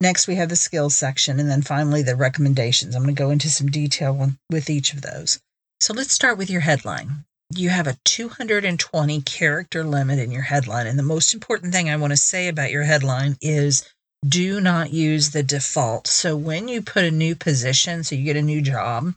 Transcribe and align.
Next, 0.00 0.28
we 0.28 0.36
have 0.36 0.48
the 0.48 0.54
skills 0.54 0.94
section, 0.94 1.40
and 1.40 1.50
then 1.50 1.62
finally, 1.62 2.04
the 2.04 2.14
recommendations. 2.14 2.94
I'm 2.94 3.02
going 3.02 3.12
to 3.12 3.18
go 3.20 3.30
into 3.30 3.50
some 3.50 3.66
detail 3.66 4.32
with 4.48 4.70
each 4.70 4.92
of 4.92 5.02
those. 5.02 5.40
So, 5.80 5.92
let's 5.92 6.12
start 6.12 6.38
with 6.38 6.50
your 6.50 6.60
headline. 6.60 7.24
You 7.52 7.70
have 7.70 7.88
a 7.88 7.98
220 8.04 9.22
character 9.22 9.82
limit 9.82 10.20
in 10.20 10.30
your 10.30 10.42
headline. 10.42 10.86
And 10.86 10.96
the 10.96 11.02
most 11.02 11.34
important 11.34 11.72
thing 11.72 11.90
I 11.90 11.96
want 11.96 12.12
to 12.12 12.16
say 12.16 12.46
about 12.46 12.70
your 12.70 12.84
headline 12.84 13.36
is 13.42 13.92
do 14.26 14.60
not 14.60 14.92
use 14.92 15.30
the 15.30 15.42
default. 15.42 16.06
So, 16.06 16.36
when 16.36 16.68
you 16.68 16.82
put 16.82 17.04
a 17.04 17.10
new 17.10 17.34
position, 17.34 18.04
so 18.04 18.14
you 18.14 18.24
get 18.24 18.36
a 18.36 18.42
new 18.42 18.60
job, 18.60 19.14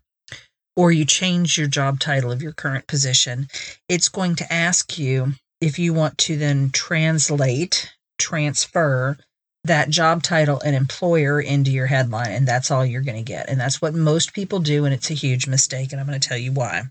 or 0.76 0.92
you 0.92 1.06
change 1.06 1.58
your 1.58 1.68
job 1.68 2.00
title 2.00 2.32
of 2.32 2.42
your 2.42 2.54
current 2.54 2.88
position, 2.88 3.48
it's 3.90 4.10
going 4.10 4.36
to 4.36 4.54
ask 4.54 4.98
you 4.98 5.34
if 5.62 5.80
you 5.80 5.94
want 5.94 6.18
to 6.20 6.38
then 6.38 6.72
translate, 6.72 7.94
transfer 8.18 9.18
that 9.66 9.90
job 9.90 10.22
title 10.24 10.60
and 10.66 10.76
employer 10.76 11.40
into 11.40 11.72
your 11.72 11.86
headline, 11.88 12.32
and 12.32 12.48
that's 12.48 12.70
all 12.70 12.86
you're 12.86 13.02
going 13.02 13.24
to 13.24 13.24
get. 13.24 13.48
And 13.50 13.60
that's 13.60 13.82
what 13.82 13.94
most 13.94 14.34
people 14.34 14.60
do, 14.60 14.86
and 14.86 14.94
it's 14.94 15.10
a 15.10 15.16
huge 15.16 15.48
mistake. 15.48 15.92
And 15.92 16.02
I'm 16.02 16.08
going 16.08 16.20
to 16.20 16.28
tell 16.28 16.38
you 16.38 16.52
why. 16.52 16.84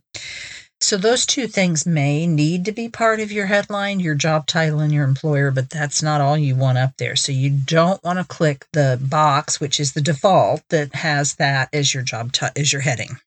So, 0.82 0.96
those 0.96 1.24
two 1.26 1.46
things 1.46 1.86
may 1.86 2.26
need 2.26 2.64
to 2.64 2.72
be 2.72 2.88
part 2.88 3.20
of 3.20 3.30
your 3.30 3.46
headline, 3.46 4.00
your 4.00 4.16
job 4.16 4.48
title, 4.48 4.80
and 4.80 4.92
your 4.92 5.04
employer, 5.04 5.52
but 5.52 5.70
that's 5.70 6.02
not 6.02 6.20
all 6.20 6.36
you 6.36 6.56
want 6.56 6.76
up 6.76 6.96
there. 6.96 7.14
So, 7.14 7.30
you 7.30 7.50
don't 7.50 8.02
want 8.02 8.18
to 8.18 8.24
click 8.24 8.66
the 8.72 8.98
box, 9.00 9.60
which 9.60 9.78
is 9.78 9.92
the 9.92 10.00
default, 10.00 10.68
that 10.70 10.96
has 10.96 11.36
that 11.36 11.68
as 11.72 11.94
your 11.94 12.02
job 12.02 12.32
t- 12.32 12.46
as 12.56 12.72
your 12.72 12.82
heading. 12.82 13.20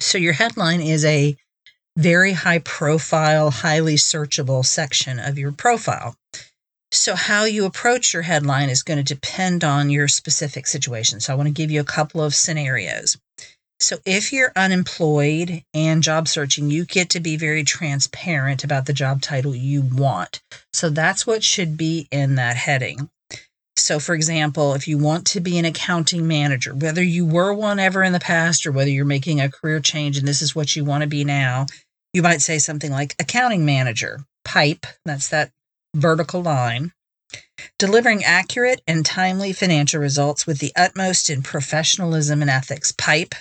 So, 0.00 0.18
your 0.18 0.34
headline 0.34 0.82
is 0.82 1.02
a 1.06 1.34
very 1.96 2.32
high 2.32 2.58
profile, 2.58 3.50
highly 3.50 3.94
searchable 3.94 4.62
section 4.62 5.18
of 5.18 5.38
your 5.38 5.52
profile. 5.52 6.14
So, 6.92 7.14
how 7.14 7.44
you 7.44 7.64
approach 7.64 8.12
your 8.12 8.22
headline 8.22 8.68
is 8.68 8.82
going 8.82 9.02
to 9.02 9.14
depend 9.14 9.64
on 9.64 9.88
your 9.88 10.08
specific 10.08 10.66
situation. 10.66 11.20
So, 11.20 11.32
I 11.32 11.36
want 11.36 11.46
to 11.46 11.54
give 11.54 11.70
you 11.70 11.80
a 11.80 11.84
couple 11.84 12.22
of 12.22 12.34
scenarios. 12.34 13.16
So, 13.78 13.98
if 14.06 14.32
you're 14.32 14.52
unemployed 14.56 15.62
and 15.74 16.02
job 16.02 16.28
searching, 16.28 16.70
you 16.70 16.86
get 16.86 17.10
to 17.10 17.20
be 17.20 17.36
very 17.36 17.62
transparent 17.62 18.64
about 18.64 18.86
the 18.86 18.94
job 18.94 19.20
title 19.20 19.54
you 19.54 19.82
want. 19.82 20.40
So, 20.72 20.88
that's 20.88 21.26
what 21.26 21.44
should 21.44 21.76
be 21.76 22.08
in 22.10 22.36
that 22.36 22.56
heading. 22.56 23.10
So, 23.76 24.00
for 24.00 24.14
example, 24.14 24.72
if 24.72 24.88
you 24.88 24.96
want 24.96 25.26
to 25.28 25.40
be 25.40 25.58
an 25.58 25.66
accounting 25.66 26.26
manager, 26.26 26.74
whether 26.74 27.02
you 27.02 27.26
were 27.26 27.52
one 27.52 27.78
ever 27.78 28.02
in 28.02 28.14
the 28.14 28.18
past 28.18 28.66
or 28.66 28.72
whether 28.72 28.90
you're 28.90 29.04
making 29.04 29.40
a 29.40 29.50
career 29.50 29.80
change 29.80 30.16
and 30.16 30.26
this 30.26 30.40
is 30.40 30.54
what 30.56 30.74
you 30.74 30.84
want 30.84 31.02
to 31.02 31.08
be 31.08 31.24
now, 31.24 31.66
you 32.14 32.22
might 32.22 32.40
say 32.40 32.58
something 32.58 32.90
like 32.90 33.14
accounting 33.20 33.66
manager, 33.66 34.24
pipe. 34.44 34.86
That's 35.04 35.28
that 35.28 35.52
vertical 35.94 36.42
line, 36.42 36.92
delivering 37.78 38.24
accurate 38.24 38.80
and 38.86 39.04
timely 39.04 39.52
financial 39.52 40.00
results 40.00 40.46
with 40.46 40.58
the 40.58 40.72
utmost 40.74 41.28
in 41.28 41.42
professionalism 41.42 42.40
and 42.40 42.50
ethics. 42.50 42.92
Pipe, 42.96 43.34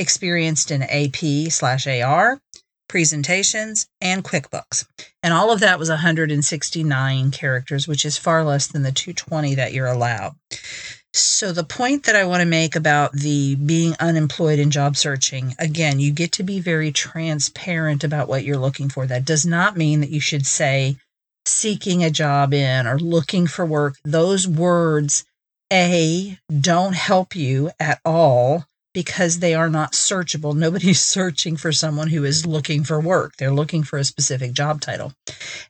experienced 0.00 0.70
in 0.70 0.82
AP 0.82 1.50
slash 1.52 1.86
AR, 1.86 2.40
presentations, 2.88 3.86
and 4.00 4.24
QuickBooks. 4.24 4.86
And 5.22 5.32
all 5.32 5.52
of 5.52 5.60
that 5.60 5.78
was 5.78 5.90
169 5.90 7.30
characters, 7.30 7.86
which 7.86 8.04
is 8.04 8.16
far 8.16 8.42
less 8.42 8.66
than 8.66 8.82
the 8.82 8.90
220 8.90 9.54
that 9.54 9.72
you're 9.72 9.86
allowed. 9.86 10.34
So, 11.12 11.52
the 11.52 11.64
point 11.64 12.04
that 12.04 12.14
I 12.14 12.24
want 12.24 12.40
to 12.40 12.46
make 12.46 12.76
about 12.76 13.12
the 13.12 13.56
being 13.56 13.94
unemployed 13.98 14.60
and 14.60 14.70
job 14.70 14.96
searching 14.96 15.54
again, 15.58 15.98
you 15.98 16.12
get 16.12 16.32
to 16.32 16.44
be 16.44 16.60
very 16.60 16.92
transparent 16.92 18.04
about 18.04 18.28
what 18.28 18.44
you're 18.44 18.56
looking 18.56 18.88
for. 18.88 19.06
That 19.06 19.24
does 19.24 19.44
not 19.44 19.76
mean 19.76 20.00
that 20.00 20.10
you 20.10 20.20
should 20.20 20.46
say, 20.46 20.96
seeking 21.46 22.04
a 22.04 22.10
job 22.10 22.54
in 22.54 22.86
or 22.86 22.98
looking 22.98 23.48
for 23.48 23.66
work, 23.66 23.96
those 24.04 24.46
words, 24.46 25.24
A, 25.72 26.38
don't 26.60 26.94
help 26.94 27.34
you 27.34 27.70
at 27.80 28.00
all 28.04 28.66
because 28.92 29.38
they 29.38 29.54
are 29.54 29.70
not 29.70 29.92
searchable. 29.92 30.54
Nobody's 30.54 31.00
searching 31.16 31.56
for 31.56 31.72
someone 31.72 32.08
who 32.08 32.24
is 32.24 32.46
looking 32.46 32.84
for 32.84 33.00
work. 33.00 33.36
They're 33.36 33.52
looking 33.52 33.82
for 33.82 33.98
a 33.98 34.04
specific 34.04 34.52
job 34.52 34.80
title. 34.80 35.12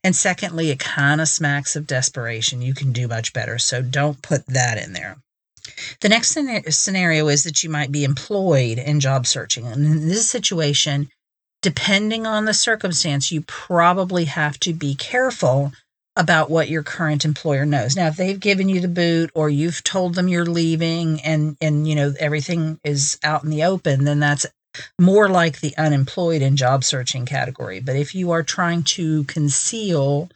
And 0.02 0.16
secondly, 0.16 0.70
it 0.70 0.78
kind 0.78 1.20
of 1.20 1.28
smacks 1.28 1.76
of 1.76 1.86
desperation. 1.86 2.62
You 2.62 2.74
can 2.74 2.92
do 2.92 3.08
much 3.08 3.32
better. 3.32 3.58
So 3.58 3.82
don't 3.82 4.22
put 4.22 4.46
that 4.46 4.78
in 4.78 4.92
there. 4.92 5.18
The 6.00 6.08
next 6.08 6.36
scenario 6.70 7.28
is 7.28 7.44
that 7.44 7.62
you 7.62 7.70
might 7.70 7.92
be 7.92 8.04
employed 8.04 8.78
in 8.78 9.00
job 9.00 9.26
searching. 9.26 9.66
And 9.66 9.84
in 9.84 10.08
this 10.08 10.28
situation, 10.28 11.10
depending 11.62 12.26
on 12.26 12.44
the 12.44 12.54
circumstance, 12.54 13.30
you 13.30 13.42
probably 13.42 14.24
have 14.24 14.58
to 14.60 14.72
be 14.72 14.94
careful 14.94 15.72
about 16.20 16.50
what 16.50 16.68
your 16.68 16.82
current 16.82 17.24
employer 17.24 17.64
knows. 17.64 17.96
Now, 17.96 18.08
if 18.08 18.16
they've 18.16 18.38
given 18.38 18.68
you 18.68 18.80
the 18.80 18.88
boot 18.88 19.30
or 19.34 19.48
you've 19.48 19.82
told 19.82 20.14
them 20.14 20.28
you're 20.28 20.44
leaving 20.44 21.20
and 21.22 21.56
and 21.62 21.88
you 21.88 21.94
know 21.94 22.12
everything 22.20 22.78
is 22.84 23.18
out 23.24 23.42
in 23.42 23.48
the 23.48 23.64
open, 23.64 24.04
then 24.04 24.20
that's 24.20 24.44
more 25.00 25.28
like 25.28 25.60
the 25.60 25.74
unemployed 25.78 26.42
and 26.42 26.58
job 26.58 26.84
searching 26.84 27.24
category. 27.24 27.80
But 27.80 27.96
if 27.96 28.14
you 28.14 28.30
are 28.32 28.42
trying 28.42 28.82
to 28.84 29.24
conceal 29.24 30.28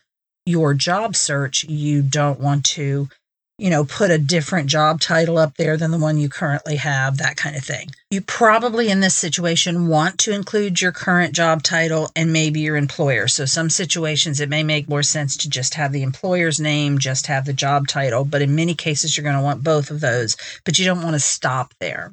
your 0.46 0.72
job 0.72 1.14
search, 1.16 1.64
you 1.64 2.00
don't 2.02 2.40
want 2.40 2.64
to 2.64 3.08
you 3.56 3.70
know, 3.70 3.84
put 3.84 4.10
a 4.10 4.18
different 4.18 4.68
job 4.68 5.00
title 5.00 5.38
up 5.38 5.56
there 5.56 5.76
than 5.76 5.92
the 5.92 5.98
one 5.98 6.18
you 6.18 6.28
currently 6.28 6.74
have, 6.76 7.18
that 7.18 7.36
kind 7.36 7.54
of 7.54 7.64
thing. 7.64 7.88
You 8.10 8.20
probably 8.20 8.88
in 8.88 8.98
this 8.98 9.14
situation 9.14 9.86
want 9.86 10.18
to 10.20 10.32
include 10.32 10.80
your 10.80 10.90
current 10.90 11.34
job 11.34 11.62
title 11.62 12.10
and 12.16 12.32
maybe 12.32 12.60
your 12.60 12.76
employer. 12.76 13.28
So, 13.28 13.44
some 13.44 13.70
situations 13.70 14.40
it 14.40 14.48
may 14.48 14.64
make 14.64 14.88
more 14.88 15.04
sense 15.04 15.36
to 15.38 15.48
just 15.48 15.74
have 15.74 15.92
the 15.92 16.02
employer's 16.02 16.58
name, 16.58 16.98
just 16.98 17.28
have 17.28 17.44
the 17.44 17.52
job 17.52 17.86
title. 17.86 18.24
But 18.24 18.42
in 18.42 18.56
many 18.56 18.74
cases, 18.74 19.16
you're 19.16 19.24
going 19.24 19.36
to 19.36 19.42
want 19.42 19.62
both 19.62 19.90
of 19.90 20.00
those, 20.00 20.36
but 20.64 20.78
you 20.78 20.84
don't 20.84 21.02
want 21.02 21.14
to 21.14 21.20
stop 21.20 21.74
there. 21.78 22.10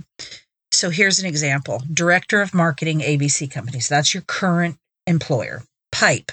So, 0.72 0.92
here's 0.92 1.20
an 1.20 1.26
example 1.26 1.82
Director 1.92 2.42
of 2.42 2.54
Marketing, 2.54 3.00
ABC 3.00 3.50
Company. 3.50 3.80
So, 3.80 3.96
that's 3.96 4.14
your 4.14 4.24
current 4.24 4.78
employer. 5.08 5.64
Pipe, 5.92 6.32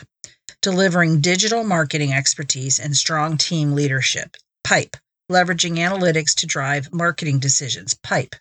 delivering 0.60 1.22
digital 1.22 1.64
marketing 1.64 2.12
expertise 2.12 2.78
and 2.78 2.94
strong 2.94 3.38
team 3.38 3.72
leadership. 3.72 4.37
Pipe, 4.69 4.99
leveraging 5.32 5.79
analytics 5.79 6.35
to 6.35 6.47
drive 6.47 6.93
marketing 6.93 7.38
decisions. 7.38 7.94
Pipe, 7.94 8.37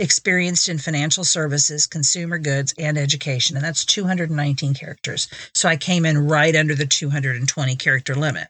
experienced 0.00 0.68
in 0.68 0.78
financial 0.78 1.22
services, 1.22 1.86
consumer 1.86 2.38
goods, 2.38 2.74
and 2.76 2.98
education. 2.98 3.54
And 3.56 3.64
that's 3.64 3.84
219 3.84 4.74
characters. 4.74 5.28
So 5.54 5.68
I 5.68 5.76
came 5.76 6.04
in 6.04 6.26
right 6.26 6.56
under 6.56 6.74
the 6.74 6.86
220 6.86 7.76
character 7.76 8.16
limit. 8.16 8.48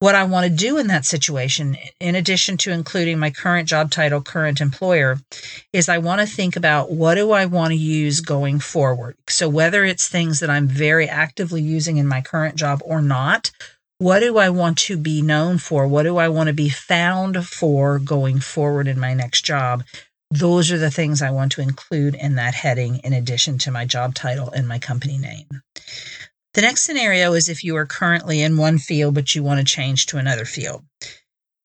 What 0.00 0.16
I 0.16 0.24
want 0.24 0.50
to 0.50 0.52
do 0.52 0.76
in 0.78 0.88
that 0.88 1.04
situation, 1.04 1.76
in 2.00 2.16
addition 2.16 2.56
to 2.56 2.72
including 2.72 3.20
my 3.20 3.30
current 3.30 3.68
job 3.68 3.92
title, 3.92 4.20
current 4.20 4.60
employer, 4.60 5.20
is 5.72 5.88
I 5.88 5.98
want 5.98 6.20
to 6.20 6.26
think 6.26 6.56
about 6.56 6.90
what 6.90 7.14
do 7.14 7.30
I 7.30 7.46
want 7.46 7.70
to 7.70 7.78
use 7.78 8.20
going 8.20 8.58
forward. 8.58 9.14
So 9.28 9.48
whether 9.48 9.84
it's 9.84 10.08
things 10.08 10.40
that 10.40 10.50
I'm 10.50 10.66
very 10.66 11.08
actively 11.08 11.62
using 11.62 11.98
in 11.98 12.08
my 12.08 12.22
current 12.22 12.56
job 12.56 12.80
or 12.84 13.00
not, 13.00 13.52
what 14.00 14.20
do 14.20 14.38
I 14.38 14.48
want 14.48 14.78
to 14.78 14.96
be 14.96 15.20
known 15.20 15.58
for? 15.58 15.86
What 15.86 16.04
do 16.04 16.16
I 16.16 16.30
want 16.30 16.46
to 16.46 16.54
be 16.54 16.70
found 16.70 17.44
for 17.46 17.98
going 17.98 18.40
forward 18.40 18.88
in 18.88 18.98
my 18.98 19.12
next 19.12 19.44
job? 19.44 19.84
Those 20.30 20.72
are 20.72 20.78
the 20.78 20.90
things 20.90 21.20
I 21.20 21.30
want 21.30 21.52
to 21.52 21.60
include 21.60 22.14
in 22.14 22.36
that 22.36 22.54
heading 22.54 23.00
in 23.04 23.12
addition 23.12 23.58
to 23.58 23.70
my 23.70 23.84
job 23.84 24.14
title 24.14 24.50
and 24.52 24.66
my 24.66 24.78
company 24.78 25.18
name. 25.18 25.46
The 26.54 26.62
next 26.62 26.80
scenario 26.80 27.34
is 27.34 27.50
if 27.50 27.62
you 27.62 27.76
are 27.76 27.84
currently 27.84 28.40
in 28.40 28.56
one 28.56 28.78
field 28.78 29.14
but 29.14 29.34
you 29.34 29.42
want 29.42 29.58
to 29.58 29.70
change 29.70 30.06
to 30.06 30.16
another 30.16 30.46
field. 30.46 30.82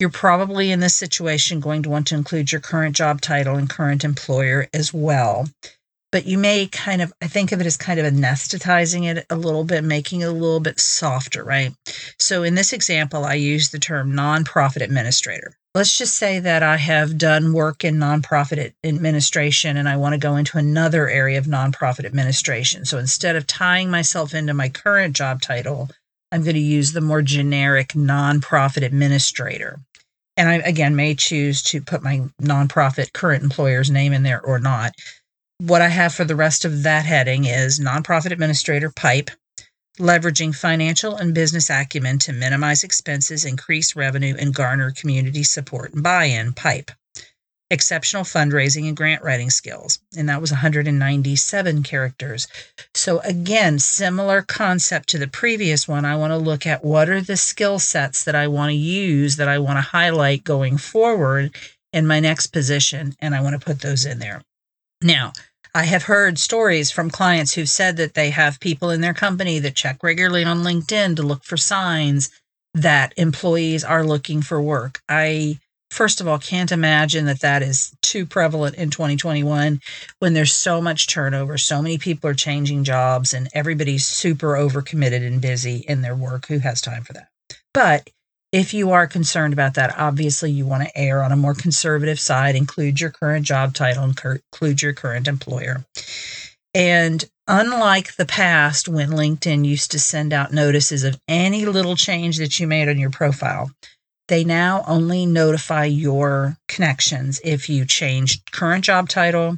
You're 0.02 0.10
probably 0.10 0.72
in 0.72 0.82
this 0.82 0.94
situation 0.94 1.62
going 1.62 1.84
to 1.84 1.90
want 1.90 2.08
to 2.08 2.16
include 2.16 2.52
your 2.52 2.60
current 2.60 2.98
job 2.98 3.22
title 3.22 3.56
and 3.56 3.70
current 3.70 4.04
employer 4.04 4.68
as 4.74 4.94
well 4.94 5.48
but 6.16 6.26
you 6.26 6.38
may 6.38 6.66
kind 6.68 7.02
of 7.02 7.12
i 7.22 7.28
think 7.28 7.52
of 7.52 7.60
it 7.60 7.68
as 7.68 7.76
kind 7.76 8.00
of 8.00 8.06
anesthetizing 8.06 9.04
it 9.04 9.26
a 9.30 9.36
little 9.36 9.66
bit 9.66 9.84
making 9.84 10.22
it 10.22 10.30
a 10.30 10.32
little 10.32 10.62
bit 10.62 10.80
softer 10.80 11.44
right? 11.44 11.74
So 12.20 12.44
in 12.44 12.56
this 12.56 12.72
example 12.72 13.26
i 13.26 13.34
use 13.34 13.70
the 13.70 13.80
term 13.80 14.14
nonprofit 14.14 14.82
administrator. 14.82 15.58
Let's 15.74 15.98
just 15.98 16.16
say 16.16 16.40
that 16.40 16.64
i 16.64 16.78
have 16.78 17.18
done 17.18 17.52
work 17.52 17.84
in 17.84 17.98
nonprofit 17.98 18.72
administration 18.82 19.76
and 19.76 19.90
i 19.90 19.98
want 19.98 20.14
to 20.14 20.18
go 20.18 20.38
into 20.38 20.58
another 20.58 21.10
area 21.10 21.38
of 21.38 21.48
nonprofit 21.48 22.06
administration. 22.06 22.86
So 22.86 22.98
instead 22.98 23.36
of 23.36 23.46
tying 23.46 23.92
myself 23.92 24.34
into 24.34 24.54
my 24.54 24.70
current 24.70 25.18
job 25.18 25.42
title 25.42 25.90
i'm 26.32 26.44
going 26.44 26.56
to 26.56 26.62
use 26.62 26.94
the 26.94 27.02
more 27.02 27.24
generic 27.24 27.90
nonprofit 27.90 28.86
administrator. 28.86 29.82
And 30.38 30.48
I 30.48 30.54
again 30.60 30.96
may 30.96 31.14
choose 31.14 31.62
to 31.64 31.82
put 31.82 32.02
my 32.04 32.22
nonprofit 32.42 33.12
current 33.12 33.44
employer's 33.44 33.92
name 33.92 34.14
in 34.14 34.24
there 34.24 34.42
or 34.42 34.60
not 34.60 34.94
what 35.60 35.81
I 35.81 35.88
have 35.88 36.13
for 36.13 36.25
the 36.25 36.36
rest 36.36 36.66
of 36.66 36.84
that 36.84 37.06
heading 37.06 37.46
is 37.46 37.80
nonprofit 37.80 38.31
administrator 38.31 38.92
pipe, 38.92 39.31
leveraging 39.98 40.54
financial 40.54 41.16
and 41.16 41.34
business 41.34 41.69
acumen 41.69 42.19
to 42.19 42.34
minimize 42.34 42.84
expenses, 42.84 43.46
increase 43.46 43.96
revenue, 43.96 44.36
and 44.38 44.54
garner 44.54 44.92
community 44.92 45.44
support 45.44 45.94
and 45.94 46.04
buy 46.04 46.25
in 46.25 46.52
pipe. 46.52 46.92
Exceptional 47.72 48.24
fundraising 48.24 48.88
and 48.88 48.98
grant 48.98 49.24
writing 49.24 49.50
skills. 49.50 50.00
And 50.16 50.30
that 50.30 50.42
was 50.42 50.52
197 50.52 51.84
characters. 51.84 52.48
So, 52.94 53.19
again, 53.22 53.80
similar 53.80 54.44
concept 54.44 55.10
to 55.10 55.18
the 55.18 55.28
previous 55.28 55.88
one. 55.88 56.06
I 56.06 56.16
want 56.18 56.31
to 56.31 56.38
look 56.38 56.68
at 56.68 56.84
what 56.84 57.10
are 57.10 57.22
the 57.22 57.38
skill 57.38 57.80
sets 57.80 58.24
that 58.25 58.36
I 58.36 58.48
want 58.48 58.69
to 58.69 58.75
use, 58.75 59.38
that 59.38 59.48
I 59.48 59.58
want 59.58 59.78
to 59.78 59.81
highlight 59.81 60.44
going 60.44 60.78
forward 60.78 61.56
in 61.92 62.06
my 62.06 62.19
next 62.19 62.48
position. 62.48 63.16
And 63.19 63.34
I 63.34 63.42
want 63.42 63.60
to 63.60 63.66
put 63.66 63.81
those 63.81 64.06
in 64.06 64.19
there. 64.19 64.44
Now, 65.02 65.34
I 65.74 65.84
have 65.84 66.04
heard 66.04 66.40
stories 66.40 66.90
from 66.90 67.10
clients 67.10 67.54
who've 67.54 67.70
said 67.70 67.98
that 67.98 68.14
they 68.14 68.30
have 68.30 68.62
people 68.62 68.90
in 68.92 69.02
their 69.02 69.14
company 69.14 69.60
that 69.60 69.76
check 69.76 70.02
regularly 70.02 70.46
on 70.46 70.64
LinkedIn 70.64 71.18
to 71.18 71.24
look 71.24 71.44
for 71.44 71.58
signs 71.58 72.30
that 72.74 73.14
employees 73.18 73.84
are 73.84 74.06
looking 74.06 74.42
for 74.42 74.62
work. 74.62 75.02
I, 75.10 75.60
first 75.92 76.22
of 76.22 76.28
all, 76.28 76.40
can't 76.40 76.72
imagine 76.72 77.26
that 77.26 77.42
that 77.42 77.62
is 77.62 77.92
too 78.02 78.26
prevalent 78.26 78.76
in 78.76 78.90
2021 78.90 79.82
when 80.20 80.34
there's 80.34 80.54
so 80.54 80.82
much 80.82 81.08
turnover, 81.08 81.58
so 81.58 81.82
many 81.82 81.98
people 81.98 82.30
are 82.30 82.34
changing 82.34 82.86
jobs, 82.86 83.34
and 83.34 83.50
everybody's 83.54 84.06
super 84.06 84.54
overcommitted 84.54 85.28
and 85.28 85.42
busy 85.42 85.86
in 85.88 86.02
their 86.02 86.16
work. 86.16 86.48
Who 86.48 86.60
has 86.60 86.80
time 86.80 87.04
for 87.04 87.14
that? 87.14 87.28
But 87.74 88.10
if 88.56 88.74
you 88.74 88.92
are 88.92 89.06
concerned 89.06 89.52
about 89.52 89.74
that, 89.74 90.00
obviously 90.00 90.50
you 90.50 90.66
want 90.66 90.81
to 90.81 90.98
err 90.98 91.22
on 91.22 91.34
a 91.34 91.36
more 91.36 91.54
conservative 91.54 92.18
side, 92.18 92.56
include 92.56 93.02
your 93.02 93.10
current 93.10 93.46
job 93.46 93.74
title, 93.74 94.06
include 94.06 94.81
your 94.81 94.94
current 94.94 95.28
employer. 95.28 95.84
And 96.74 97.25
unlike 97.50 98.16
the 98.16 98.25
past 98.25 98.88
when 98.88 99.10
LinkedIn 99.10 99.66
used 99.66 99.92
to 99.92 100.00
send 100.00 100.31
out 100.31 100.54
notices 100.54 101.04
of 101.04 101.19
any 101.28 101.66
little 101.66 101.98
change 101.98 102.38
that 102.38 102.57
you 102.57 102.66
made 102.66 102.88
on 102.88 102.98
your 102.98 103.10
profile, 103.10 103.72
they 104.30 104.46
now 104.46 104.86
only 104.88 105.25
notify 105.25 105.84
your 105.84 106.56
connections 106.69 107.42
if 107.44 107.68
you 107.68 107.86
change 107.86 108.40
current 108.54 108.86
job 108.86 109.10
title, 109.10 109.58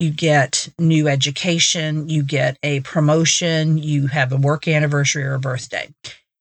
you 0.00 0.10
get 0.10 0.68
new 0.80 1.06
education, 1.06 2.08
you 2.08 2.24
get 2.24 2.58
a 2.64 2.80
promotion, 2.80 3.78
you 3.78 4.08
have 4.08 4.32
a 4.32 4.36
work 4.36 4.66
anniversary 4.66 5.22
or 5.22 5.34
a 5.34 5.38
birthday. 5.38 5.88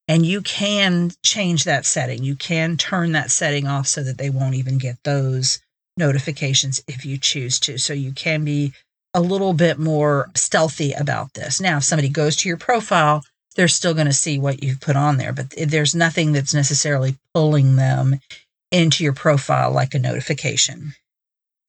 And 0.10 0.26
you 0.26 0.42
can 0.42 1.12
change 1.24 1.66
that 1.66 1.86
setting. 1.86 2.24
You 2.24 2.36
can 2.36 2.78
turn 2.78 3.12
that 3.12 3.30
setting 3.30 3.68
off 3.68 3.86
so 3.86 4.02
that 4.04 4.18
they 4.18 4.32
won't 4.32 4.56
even 4.56 4.80
get 4.80 4.98
those 5.04 5.62
notifications 5.98 6.84
if 6.88 7.06
you 7.06 7.20
choose 7.20 7.60
to. 7.60 7.78
So 7.78 7.94
you 7.94 8.12
can 8.12 8.44
be 8.44 8.74
a 9.14 9.22
little 9.22 9.54
bit 9.54 9.78
more 9.78 10.32
stealthy 10.36 10.94
about 10.94 11.36
this. 11.36 11.62
Now, 11.62 11.78
if 11.78 11.84
somebody 11.84 12.10
goes 12.10 12.36
to 12.38 12.50
your 12.50 12.58
profile, 12.58 13.24
they're 13.56 13.68
still 13.68 13.94
going 13.94 14.08
to 14.08 14.14
see 14.14 14.40
what 14.40 14.64
you've 14.64 14.82
put 14.82 14.96
on 14.96 15.18
there, 15.18 15.32
but 15.32 15.54
there's 15.58 15.94
nothing 15.94 16.32
that's 16.32 16.56
necessarily 16.56 17.16
pulling 17.36 17.76
them 17.76 18.20
into 18.72 19.04
your 19.04 19.14
profile 19.14 19.72
like 19.72 19.94
a 19.94 20.00
notification. 20.00 20.94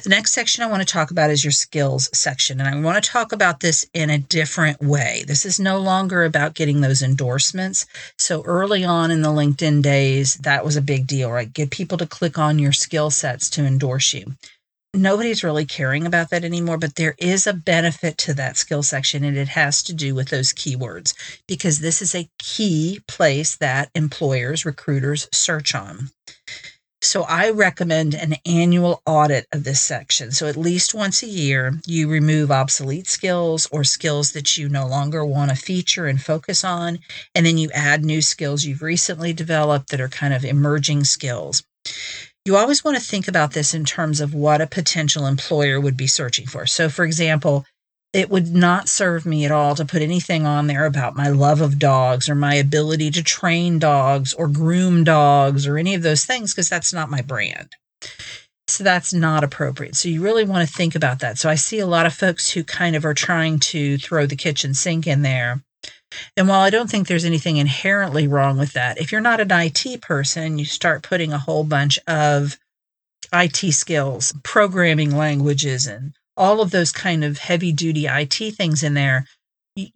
The 0.02 0.08
next 0.08 0.32
section 0.32 0.64
I 0.64 0.66
want 0.66 0.80
to 0.80 0.90
talk 0.90 1.10
about 1.10 1.30
is 1.30 1.44
your 1.44 1.50
skills 1.50 2.08
section. 2.16 2.58
And 2.58 2.68
I 2.68 2.80
want 2.80 3.02
to 3.02 3.10
talk 3.10 3.32
about 3.32 3.60
this 3.60 3.86
in 3.92 4.08
a 4.08 4.18
different 4.18 4.80
way. 4.80 5.24
This 5.26 5.44
is 5.44 5.60
no 5.60 5.78
longer 5.78 6.24
about 6.24 6.54
getting 6.54 6.80
those 6.80 7.02
endorsements. 7.02 7.84
So 8.16 8.42
early 8.44 8.82
on 8.82 9.10
in 9.10 9.20
the 9.20 9.28
LinkedIn 9.28 9.82
days, 9.82 10.36
that 10.36 10.64
was 10.64 10.76
a 10.76 10.82
big 10.82 11.06
deal, 11.06 11.30
right? 11.30 11.52
Get 11.52 11.70
people 11.70 11.98
to 11.98 12.06
click 12.06 12.38
on 12.38 12.58
your 12.58 12.72
skill 12.72 13.10
sets 13.10 13.50
to 13.50 13.64
endorse 13.66 14.14
you. 14.14 14.34
Nobody's 14.94 15.44
really 15.44 15.66
caring 15.66 16.06
about 16.06 16.30
that 16.30 16.44
anymore, 16.44 16.78
but 16.78 16.96
there 16.96 17.14
is 17.18 17.46
a 17.46 17.52
benefit 17.52 18.18
to 18.18 18.34
that 18.34 18.56
skill 18.56 18.82
section, 18.82 19.22
and 19.22 19.36
it 19.36 19.48
has 19.48 19.84
to 19.84 19.92
do 19.92 20.16
with 20.16 20.30
those 20.30 20.52
keywords 20.52 21.14
because 21.46 21.78
this 21.78 22.02
is 22.02 22.14
a 22.14 22.28
key 22.38 23.00
place 23.06 23.54
that 23.56 23.90
employers, 23.94 24.64
recruiters 24.64 25.28
search 25.30 25.76
on. 25.76 26.10
So 27.02 27.22
I 27.22 27.50
recommend 27.50 28.14
an 28.14 28.36
annual 28.44 29.00
audit 29.06 29.46
of 29.52 29.64
this 29.64 29.80
section. 29.80 30.32
So 30.32 30.46
at 30.46 30.56
least 30.56 30.94
once 30.94 31.22
a 31.22 31.26
year, 31.26 31.80
you 31.86 32.08
remove 32.08 32.50
obsolete 32.50 33.08
skills 33.08 33.66
or 33.72 33.84
skills 33.84 34.32
that 34.32 34.58
you 34.58 34.68
no 34.68 34.86
longer 34.86 35.24
want 35.24 35.50
to 35.50 35.56
feature 35.56 36.06
and 36.06 36.20
focus 36.20 36.62
on. 36.62 36.98
And 37.34 37.46
then 37.46 37.56
you 37.56 37.70
add 37.72 38.04
new 38.04 38.20
skills 38.20 38.64
you've 38.64 38.82
recently 38.82 39.32
developed 39.32 39.88
that 39.90 40.00
are 40.00 40.08
kind 40.08 40.34
of 40.34 40.44
emerging 40.44 41.04
skills. 41.04 41.62
You 42.44 42.56
always 42.56 42.84
want 42.84 42.96
to 42.96 43.02
think 43.02 43.28
about 43.28 43.52
this 43.52 43.74
in 43.74 43.84
terms 43.84 44.20
of 44.20 44.34
what 44.34 44.60
a 44.60 44.66
potential 44.66 45.26
employer 45.26 45.80
would 45.80 45.96
be 45.96 46.06
searching 46.06 46.46
for. 46.46 46.66
So, 46.66 46.88
for 46.88 47.04
example, 47.04 47.64
it 48.12 48.28
would 48.28 48.52
not 48.52 48.88
serve 48.88 49.24
me 49.24 49.44
at 49.44 49.52
all 49.52 49.74
to 49.76 49.84
put 49.84 50.02
anything 50.02 50.44
on 50.44 50.66
there 50.66 50.84
about 50.84 51.16
my 51.16 51.28
love 51.28 51.60
of 51.60 51.78
dogs 51.78 52.28
or 52.28 52.34
my 52.34 52.54
ability 52.54 53.10
to 53.12 53.22
train 53.22 53.78
dogs 53.78 54.34
or 54.34 54.48
groom 54.48 55.04
dogs 55.04 55.66
or 55.66 55.78
any 55.78 55.94
of 55.94 56.02
those 56.02 56.24
things 56.24 56.52
because 56.52 56.68
that's 56.68 56.92
not 56.92 57.10
my 57.10 57.22
brand. 57.22 57.68
So 58.66 58.84
that's 58.84 59.12
not 59.12 59.44
appropriate. 59.44 59.96
So 59.96 60.08
you 60.08 60.22
really 60.22 60.44
want 60.44 60.66
to 60.66 60.74
think 60.74 60.94
about 60.94 61.20
that. 61.20 61.38
So 61.38 61.48
I 61.48 61.54
see 61.54 61.78
a 61.78 61.86
lot 61.86 62.06
of 62.06 62.14
folks 62.14 62.50
who 62.50 62.64
kind 62.64 62.96
of 62.96 63.04
are 63.04 63.14
trying 63.14 63.58
to 63.60 63.98
throw 63.98 64.26
the 64.26 64.36
kitchen 64.36 64.74
sink 64.74 65.06
in 65.06 65.22
there. 65.22 65.62
And 66.36 66.48
while 66.48 66.60
I 66.60 66.70
don't 66.70 66.90
think 66.90 67.06
there's 67.06 67.24
anything 67.24 67.56
inherently 67.56 68.26
wrong 68.26 68.58
with 68.58 68.72
that, 68.72 69.00
if 69.00 69.12
you're 69.12 69.20
not 69.20 69.40
an 69.40 69.50
IT 69.50 70.02
person, 70.02 70.58
you 70.58 70.64
start 70.64 71.02
putting 71.02 71.32
a 71.32 71.38
whole 71.38 71.64
bunch 71.64 71.98
of 72.06 72.58
IT 73.32 73.72
skills, 73.72 74.34
programming 74.42 75.16
languages, 75.16 75.86
and 75.86 76.14
all 76.40 76.62
of 76.62 76.70
those 76.70 76.90
kind 76.90 77.22
of 77.22 77.36
heavy 77.36 77.70
duty 77.70 78.06
IT 78.06 78.54
things 78.56 78.82
in 78.82 78.94
there, 78.94 79.26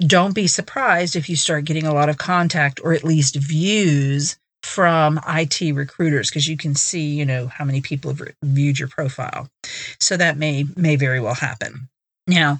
don't 0.01 0.35
be 0.35 0.47
surprised 0.47 1.17
if 1.17 1.29
you 1.31 1.37
start 1.37 1.65
getting 1.65 1.87
a 1.87 1.95
lot 1.95 2.11
of 2.11 2.19
contact 2.19 2.81
or 2.85 2.93
at 2.93 3.03
least 3.03 3.35
views 3.37 4.37
from 4.63 5.19
IT 5.27 5.75
recruiters 5.75 6.29
because 6.29 6.47
you 6.47 6.57
can 6.57 6.75
see, 6.75 7.15
you 7.15 7.25
know, 7.25 7.47
how 7.47 7.65
many 7.65 7.81
people 7.81 8.15
have 8.15 8.29
viewed 8.43 8.79
your 8.79 8.89
profile. 8.89 9.49
So 9.99 10.19
that 10.19 10.37
may 10.37 10.67
may 10.77 10.97
very 10.97 11.19
well 11.19 11.35
happen. 11.35 11.89
Now, 12.27 12.59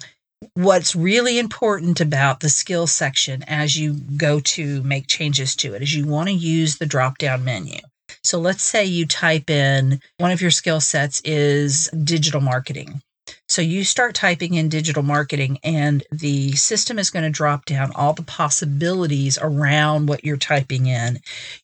what's 0.55 0.95
really 0.95 1.37
important 1.37 2.01
about 2.01 2.39
the 2.39 2.49
skills 2.49 2.91
section 2.91 3.43
as 3.43 3.77
you 3.77 3.93
go 4.17 4.39
to 4.39 4.81
make 4.81 5.07
changes 5.07 5.55
to 5.57 5.75
it 5.75 5.83
is 5.83 5.95
you 5.95 6.07
want 6.07 6.29
to 6.29 6.33
use 6.33 6.77
the 6.77 6.85
drop 6.87 7.19
down 7.19 7.43
menu. 7.43 7.79
So 8.23 8.39
let's 8.39 8.63
say 8.63 8.83
you 8.83 9.05
type 9.05 9.49
in 9.51 10.01
one 10.17 10.31
of 10.31 10.41
your 10.41 10.51
skill 10.51 10.81
sets 10.81 11.21
is 11.23 11.87
digital 12.03 12.41
marketing. 12.41 13.01
So 13.47 13.61
you 13.61 13.83
start 13.83 14.15
typing 14.15 14.55
in 14.55 14.69
digital 14.69 15.03
marketing, 15.03 15.59
and 15.63 16.03
the 16.11 16.53
system 16.53 16.97
is 16.97 17.11
going 17.11 17.23
to 17.23 17.29
drop 17.29 17.65
down 17.65 17.91
all 17.93 18.13
the 18.13 18.23
possibilities 18.23 19.37
around 19.39 20.07
what 20.07 20.25
you're 20.25 20.37
typing 20.37 20.87
in. 20.87 21.19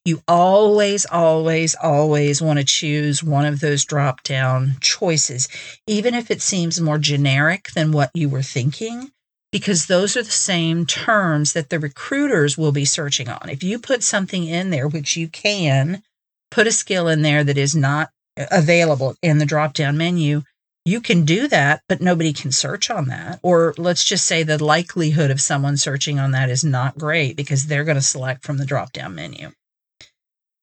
You 0.06 0.22
always, 0.28 1.06
always, 1.08 1.76
always 1.82 2.42
want 2.42 2.60
to 2.60 2.66
choose 2.66 3.24
one 3.24 3.46
of 3.46 3.60
those 3.60 3.84
drop 3.84 4.22
down 4.24 4.76
choices, 4.80 5.48
even 5.88 6.14
if 6.14 6.30
it 6.30 6.42
seems 6.42 6.80
more 6.80 7.00
generic 7.00 7.70
than 7.74 7.92
what 7.92 8.12
you 8.14 8.30
were 8.30 8.44
thinking 8.44 9.12
because 9.52 9.88
those 9.88 10.16
are 10.16 10.24
the 10.24 10.32
same 10.32 10.86
terms 10.86 11.54
that 11.54 11.70
the 11.70 11.80
recruiters 11.80 12.58
will 12.58 12.72
be 12.72 12.86
searching 12.86 13.28
on. 13.28 13.50
If 13.50 13.64
you 13.64 13.80
put 13.80 14.02
something 14.04 14.46
in 14.46 14.70
there, 14.70 14.88
which 14.88 15.18
you 15.18 15.28
can 15.28 16.02
put 16.50 16.68
a 16.68 16.72
skill 16.72 17.08
in 17.08 17.22
there 17.22 17.44
that 17.44 17.58
is 17.58 17.76
not 17.76 18.10
available 18.50 19.16
in 19.22 19.38
the 19.38 19.46
drop 19.46 19.74
down 19.74 19.98
menu, 19.98 20.44
you 20.86 21.02
can 21.02 21.26
do 21.26 21.48
that, 21.48 21.84
but 21.88 22.02
nobody 22.02 22.34
can 22.34 22.52
search 22.52 22.90
on 22.90 23.08
that. 23.08 23.40
Or 23.44 23.74
let's 23.78 24.04
just 24.04 24.26
say 24.26 24.44
the 24.44 24.64
likelihood 24.64 25.32
of 25.32 25.42
someone 25.42 25.78
searching 25.78 26.20
on 26.20 26.32
that 26.32 26.50
is 26.50 26.64
not 26.64 26.98
great 26.98 27.36
because 27.36 27.66
they're 27.66 27.84
going 27.84 27.96
to 27.96 28.02
select 28.02 28.44
from 28.44 28.58
the 28.58 28.66
drop 28.66 28.92
down 28.92 29.16
menu. 29.16 29.52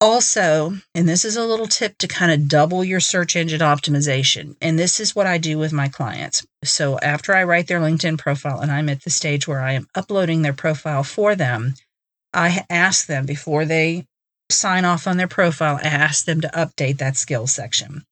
Also, 0.01 0.77
and 0.95 1.09
this 1.09 1.25
is 1.25 1.37
a 1.37 1.45
little 1.45 1.67
tip 1.67 1.99
to 1.99 2.07
kind 2.07 2.31
of 2.31 2.49
double 2.49 2.85
your 2.85 3.01
search 3.01 3.35
engine 3.35 3.61
optimization. 3.61 4.57
And 4.61 4.79
this 4.79 5.01
is 5.01 5.15
what 5.15 5.27
I 5.27 5.39
do 5.39 5.59
with 5.59 5.73
my 5.73 5.89
clients. 5.89 6.47
So, 6.63 7.01
after 7.01 7.35
I 7.35 7.43
write 7.43 7.67
their 7.67 7.81
LinkedIn 7.81 8.17
profile 8.19 8.61
and 8.61 8.71
I'm 8.71 8.89
at 8.89 9.03
the 9.03 9.11
stage 9.11 9.49
where 9.49 9.61
I 9.61 9.73
am 9.73 9.89
uploading 9.97 10.43
their 10.43 10.53
profile 10.53 11.03
for 11.03 11.35
them, 11.35 11.75
I 12.33 12.65
ask 12.71 13.07
them 13.07 13.27
before 13.27 13.65
they 13.65 14.07
sign 14.51 14.85
off 14.85 15.07
on 15.07 15.17
their 15.17 15.29
profile, 15.29 15.81
I 15.83 15.89
ask 15.89 16.25
them 16.25 16.41
to 16.43 16.49
update 16.49 16.99
that 16.99 17.17
skills 17.17 17.53
section. 17.53 18.05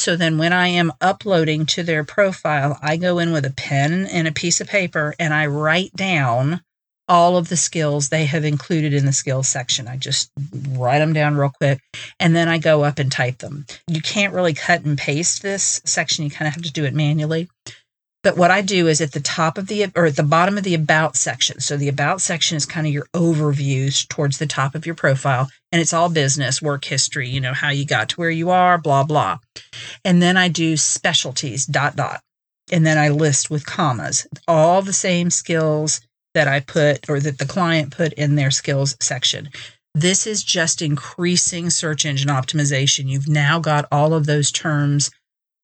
So 0.00 0.16
then 0.16 0.38
when 0.38 0.54
I 0.54 0.68
am 0.68 0.94
uploading 1.02 1.66
to 1.66 1.82
their 1.82 2.04
profile, 2.04 2.78
I 2.80 2.96
go 2.96 3.18
in 3.18 3.32
with 3.32 3.44
a 3.44 3.50
pen 3.50 4.06
and 4.06 4.26
a 4.26 4.32
piece 4.32 4.62
of 4.62 4.66
paper 4.66 5.14
and 5.18 5.34
I 5.34 5.44
write 5.44 5.92
down 5.94 6.62
all 7.06 7.36
of 7.36 7.50
the 7.50 7.56
skills 7.58 8.08
they 8.08 8.24
have 8.24 8.46
included 8.46 8.94
in 8.94 9.04
the 9.04 9.12
skills 9.12 9.46
section. 9.46 9.86
I 9.86 9.98
just 9.98 10.30
write 10.70 11.00
them 11.00 11.12
down 11.12 11.36
real 11.36 11.50
quick 11.50 11.80
and 12.18 12.34
then 12.34 12.48
I 12.48 12.56
go 12.56 12.82
up 12.82 12.98
and 12.98 13.12
type 13.12 13.38
them. 13.38 13.66
You 13.88 14.00
can't 14.00 14.32
really 14.32 14.54
cut 14.54 14.84
and 14.84 14.96
paste 14.96 15.42
this 15.42 15.82
section, 15.84 16.24
you 16.24 16.30
kind 16.30 16.48
of 16.48 16.54
have 16.54 16.62
to 16.62 16.72
do 16.72 16.86
it 16.86 16.94
manually. 16.94 17.50
But 18.22 18.36
what 18.36 18.50
I 18.50 18.60
do 18.60 18.86
is 18.86 19.00
at 19.00 19.12
the 19.12 19.20
top 19.20 19.56
of 19.56 19.66
the 19.66 19.90
or 19.96 20.06
at 20.06 20.16
the 20.16 20.22
bottom 20.22 20.58
of 20.58 20.64
the 20.64 20.74
about 20.74 21.16
section. 21.16 21.60
So 21.60 21.76
the 21.76 21.88
about 21.88 22.20
section 22.20 22.56
is 22.56 22.66
kind 22.66 22.86
of 22.86 22.92
your 22.92 23.08
overviews 23.14 24.06
towards 24.08 24.38
the 24.38 24.46
top 24.46 24.74
of 24.74 24.84
your 24.84 24.94
profile 24.94 25.48
and 25.72 25.80
it's 25.80 25.92
all 25.92 26.10
business, 26.10 26.60
work 26.60 26.84
history, 26.84 27.28
you 27.28 27.40
know, 27.40 27.54
how 27.54 27.70
you 27.70 27.86
got 27.86 28.10
to 28.10 28.16
where 28.16 28.30
you 28.30 28.50
are, 28.50 28.76
blah 28.76 29.04
blah. 29.04 29.38
And 30.04 30.20
then 30.20 30.36
I 30.36 30.48
do 30.48 30.76
specialties 30.76 31.64
dot 31.64 31.96
dot. 31.96 32.20
And 32.72 32.86
then 32.86 32.98
I 32.98 33.08
list 33.08 33.50
with 33.50 33.66
commas 33.66 34.26
all 34.46 34.82
the 34.82 34.92
same 34.92 35.30
skills 35.30 36.00
that 36.34 36.46
I 36.46 36.60
put 36.60 37.08
or 37.08 37.20
that 37.20 37.38
the 37.38 37.46
client 37.46 37.96
put 37.96 38.12
in 38.12 38.36
their 38.36 38.50
skills 38.50 38.96
section. 39.00 39.48
This 39.94 40.26
is 40.26 40.44
just 40.44 40.82
increasing 40.82 41.68
search 41.68 42.06
engine 42.06 42.28
optimization. 42.28 43.08
You've 43.08 43.28
now 43.28 43.58
got 43.58 43.88
all 43.90 44.14
of 44.14 44.26
those 44.26 44.52
terms 44.52 45.10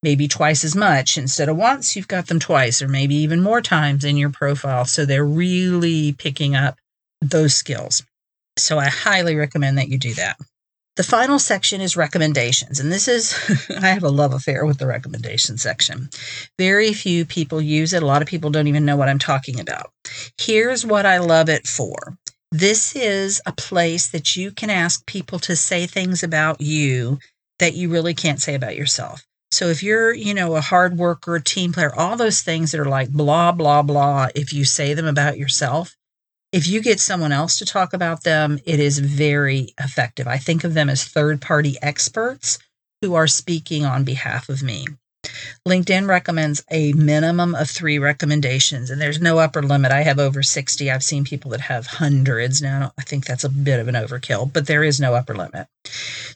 maybe 0.06 0.28
twice 0.28 0.62
as 0.62 0.76
much. 0.76 1.18
Instead 1.18 1.48
of 1.48 1.56
once, 1.56 1.96
you've 1.96 2.06
got 2.06 2.28
them 2.28 2.38
twice 2.38 2.80
or 2.80 2.86
maybe 2.86 3.16
even 3.16 3.42
more 3.42 3.60
times 3.60 4.04
in 4.04 4.16
your 4.16 4.30
profile. 4.30 4.84
So 4.84 5.04
they're 5.04 5.26
really 5.26 6.12
picking 6.12 6.54
up 6.54 6.76
those 7.20 7.56
skills. 7.56 8.04
So 8.56 8.78
I 8.78 8.86
highly 8.86 9.34
recommend 9.34 9.78
that 9.78 9.88
you 9.88 9.98
do 9.98 10.14
that. 10.14 10.36
The 10.94 11.02
final 11.02 11.40
section 11.40 11.80
is 11.80 11.96
recommendations. 11.96 12.78
And 12.78 12.92
this 12.92 13.08
is, 13.08 13.34
I 13.82 13.88
have 13.88 14.04
a 14.04 14.08
love 14.08 14.32
affair 14.32 14.64
with 14.64 14.78
the 14.78 14.86
recommendation 14.86 15.58
section. 15.58 16.08
Very 16.56 16.92
few 16.92 17.25
people 17.25 17.60
use 17.60 17.92
it. 17.92 18.04
A 18.04 18.06
lot 18.06 18.22
of 18.22 18.28
people 18.28 18.50
don't 18.50 18.68
even 18.68 18.84
know 18.84 18.96
what 18.96 19.08
I'm 19.08 19.18
talking 19.18 19.58
about. 19.58 19.90
Here's 20.40 20.86
what 20.86 21.04
I 21.04 21.18
love 21.18 21.48
it 21.48 21.66
for 21.66 22.16
this 22.52 22.94
is 22.94 23.42
a 23.44 23.52
place 23.52 24.06
that 24.10 24.36
you 24.36 24.52
can 24.52 24.70
ask 24.70 25.04
people 25.04 25.40
to 25.40 25.56
say 25.56 25.84
things 25.84 26.22
about 26.22 26.60
you 26.60 27.18
that 27.58 27.75
you 27.75 27.88
really 27.88 28.14
can't 28.14 28.40
say 28.40 28.54
about 28.54 28.76
yourself. 28.76 29.26
So 29.56 29.68
if 29.68 29.82
you're, 29.82 30.12
you 30.12 30.34
know, 30.34 30.54
a 30.54 30.60
hard 30.60 30.98
worker, 30.98 31.38
team 31.38 31.72
player, 31.72 31.90
all 31.96 32.14
those 32.14 32.42
things 32.42 32.72
that 32.72 32.80
are 32.80 32.84
like 32.84 33.08
blah, 33.08 33.52
blah, 33.52 33.80
blah, 33.80 34.28
if 34.34 34.52
you 34.52 34.66
say 34.66 34.92
them 34.92 35.06
about 35.06 35.38
yourself, 35.38 35.96
if 36.52 36.68
you 36.68 36.82
get 36.82 37.00
someone 37.00 37.32
else 37.32 37.58
to 37.58 37.64
talk 37.64 37.94
about 37.94 38.22
them, 38.22 38.58
it 38.66 38.80
is 38.80 38.98
very 38.98 39.72
effective. 39.80 40.28
I 40.28 40.36
think 40.36 40.62
of 40.62 40.75
them 40.75 40.90
as 40.90 41.04
third 41.04 41.40
party 41.40 41.76
experts 41.80 42.58
who 43.00 43.14
are 43.14 43.26
speaking 43.26 43.86
on 43.86 44.04
behalf 44.04 44.50
of 44.50 44.62
me. 44.62 44.84
LinkedIn 45.66 46.06
recommends 46.06 46.62
a 46.70 46.92
minimum 46.92 47.54
of 47.54 47.70
three 47.70 47.98
recommendations, 47.98 48.90
and 48.90 49.00
there's 49.00 49.22
no 49.22 49.38
upper 49.38 49.62
limit. 49.62 49.90
I 49.90 50.02
have 50.02 50.18
over 50.18 50.42
60. 50.42 50.90
I've 50.90 51.02
seen 51.02 51.25
people 51.25 51.50
that 51.52 51.62
have 51.62 51.86
hundreds 51.86 52.60
now. 52.60 52.92
I 52.98 53.02
think 53.02 53.25
that's 53.25 53.44
a 53.44 53.48
bit 53.48 53.80
of 53.80 53.88
an 53.88 53.94
overkill, 53.94 54.52
but 54.52 54.66
there 54.66 54.84
is 54.84 55.00
no 55.00 55.14
upper 55.14 55.34
limit. 55.34 55.66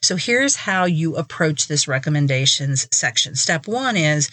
So 0.01 0.15
here's 0.15 0.55
how 0.55 0.85
you 0.85 1.15
approach 1.15 1.67
this 1.67 1.87
recommendations 1.87 2.87
section. 2.91 3.35
Step 3.35 3.67
one 3.67 3.95
is 3.95 4.29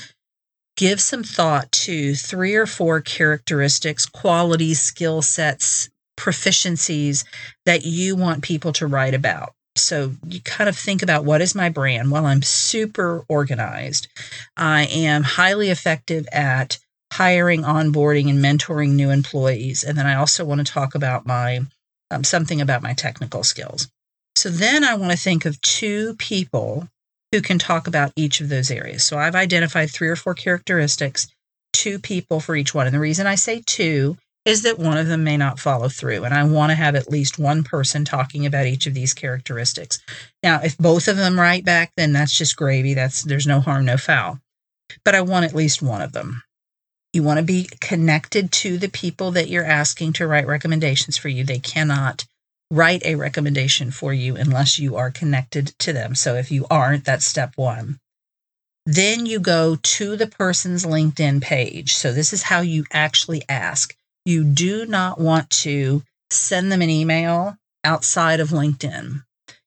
give 0.76 1.00
some 1.00 1.22
thought 1.22 1.70
to 1.72 2.14
three 2.14 2.54
or 2.54 2.66
four 2.66 3.00
characteristics, 3.00 4.06
qualities, 4.06 4.80
skill 4.80 5.20
sets, 5.20 5.90
proficiencies 6.18 7.24
that 7.66 7.84
you 7.84 8.16
want 8.16 8.42
people 8.42 8.72
to 8.74 8.86
write 8.86 9.14
about. 9.14 9.52
So 9.76 10.14
you 10.26 10.40
kind 10.40 10.68
of 10.68 10.76
think 10.76 11.02
about 11.02 11.24
what 11.24 11.40
is 11.40 11.54
my 11.54 11.68
brand? 11.68 12.10
Well, 12.10 12.26
I'm 12.26 12.42
super 12.42 13.24
organized. 13.28 14.08
I 14.56 14.86
am 14.86 15.22
highly 15.22 15.70
effective 15.70 16.26
at 16.32 16.78
hiring, 17.12 17.62
onboarding, 17.62 18.28
and 18.28 18.42
mentoring 18.42 18.90
new 18.90 19.10
employees. 19.10 19.84
And 19.84 19.96
then 19.96 20.06
I 20.06 20.16
also 20.16 20.44
want 20.44 20.66
to 20.66 20.72
talk 20.72 20.94
about 20.94 21.26
my 21.26 21.60
um, 22.10 22.24
something 22.24 22.60
about 22.60 22.82
my 22.82 22.94
technical 22.94 23.44
skills. 23.44 23.88
So 24.38 24.50
then 24.50 24.84
I 24.84 24.94
want 24.94 25.10
to 25.10 25.18
think 25.18 25.44
of 25.44 25.60
two 25.60 26.14
people 26.14 26.88
who 27.32 27.42
can 27.42 27.58
talk 27.58 27.88
about 27.88 28.12
each 28.14 28.40
of 28.40 28.48
those 28.48 28.70
areas. 28.70 29.02
So 29.04 29.18
I've 29.18 29.34
identified 29.34 29.90
three 29.90 30.08
or 30.08 30.16
four 30.16 30.34
characteristics, 30.34 31.26
two 31.72 31.98
people 31.98 32.38
for 32.38 32.54
each 32.54 32.72
one. 32.72 32.86
And 32.86 32.94
the 32.94 33.00
reason 33.00 33.26
I 33.26 33.34
say 33.34 33.62
two 33.66 34.16
is 34.44 34.62
that 34.62 34.78
one 34.78 34.96
of 34.96 35.08
them 35.08 35.24
may 35.24 35.36
not 35.36 35.58
follow 35.58 35.88
through. 35.88 36.24
And 36.24 36.32
I 36.32 36.44
want 36.44 36.70
to 36.70 36.76
have 36.76 36.94
at 36.94 37.10
least 37.10 37.38
one 37.38 37.64
person 37.64 38.04
talking 38.04 38.46
about 38.46 38.66
each 38.66 38.86
of 38.86 38.94
these 38.94 39.12
characteristics. 39.12 39.98
Now, 40.42 40.60
if 40.62 40.78
both 40.78 41.08
of 41.08 41.16
them 41.16 41.38
write 41.38 41.64
back, 41.64 41.90
then 41.96 42.12
that's 42.12 42.36
just 42.36 42.56
gravy. 42.56 42.94
That's 42.94 43.24
there's 43.24 43.46
no 43.46 43.60
harm, 43.60 43.84
no 43.84 43.96
foul. 43.96 44.38
But 45.04 45.16
I 45.16 45.20
want 45.20 45.44
at 45.44 45.54
least 45.54 45.82
one 45.82 46.00
of 46.00 46.12
them. 46.12 46.42
You 47.12 47.24
want 47.24 47.38
to 47.38 47.44
be 47.44 47.68
connected 47.80 48.52
to 48.52 48.78
the 48.78 48.88
people 48.88 49.32
that 49.32 49.48
you're 49.48 49.64
asking 49.64 50.14
to 50.14 50.26
write 50.26 50.46
recommendations 50.46 51.16
for 51.16 51.28
you. 51.28 51.42
They 51.42 51.58
cannot 51.58 52.24
write 52.70 53.04
a 53.04 53.14
recommendation 53.14 53.90
for 53.90 54.12
you 54.12 54.36
unless 54.36 54.78
you 54.78 54.96
are 54.96 55.10
connected 55.10 55.68
to 55.78 55.92
them. 55.92 56.14
So 56.14 56.34
if 56.34 56.50
you 56.50 56.66
aren't, 56.70 57.04
that's 57.04 57.24
step 57.24 57.52
one. 57.56 57.98
Then 58.84 59.26
you 59.26 59.38
go 59.38 59.76
to 59.76 60.16
the 60.16 60.26
person's 60.26 60.86
LinkedIn 60.86 61.42
page. 61.42 61.94
So 61.94 62.12
this 62.12 62.32
is 62.32 62.42
how 62.44 62.60
you 62.60 62.84
actually 62.92 63.42
ask. 63.48 63.94
You 64.24 64.44
do 64.44 64.86
not 64.86 65.20
want 65.20 65.50
to 65.50 66.02
send 66.30 66.72
them 66.72 66.82
an 66.82 66.90
email 66.90 67.56
outside 67.84 68.40
of 68.40 68.48
LinkedIn. 68.48 69.22